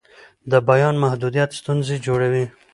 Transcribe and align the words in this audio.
د 0.51 0.53
بیان 0.69 0.95
محدودیت 1.03 1.49
ستونزې 1.59 1.95
جوړوي 2.05 2.45